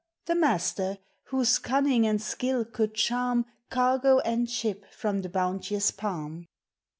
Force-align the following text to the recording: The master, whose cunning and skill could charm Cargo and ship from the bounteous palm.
The 0.25 0.33
master, 0.33 0.97
whose 1.25 1.59
cunning 1.59 2.07
and 2.07 2.19
skill 2.19 2.65
could 2.65 2.95
charm 2.95 3.45
Cargo 3.69 4.17
and 4.21 4.49
ship 4.49 4.91
from 4.91 5.21
the 5.21 5.29
bounteous 5.29 5.91
palm. 5.91 6.47